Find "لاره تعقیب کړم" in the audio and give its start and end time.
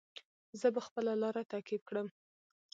1.21-2.07